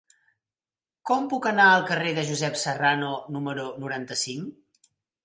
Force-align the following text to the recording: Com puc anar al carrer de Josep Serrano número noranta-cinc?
Com 1.09 1.27
puc 1.33 1.47
anar 1.51 1.67
al 1.73 1.85
carrer 1.89 2.13
de 2.19 2.23
Josep 2.31 2.57
Serrano 2.63 3.11
número 3.37 3.67
noranta-cinc? 3.85 4.89